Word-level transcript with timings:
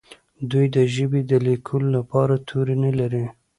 دوی 0.51 0.65
د 0.75 0.77
ژبې 0.95 1.21
د 1.31 1.33
لیکلو 1.47 1.87
لپاره 1.97 2.33
توري 2.47 2.75
نه 2.83 2.91
لري. 2.99 3.25